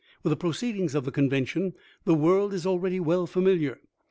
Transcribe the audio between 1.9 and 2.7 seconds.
the world is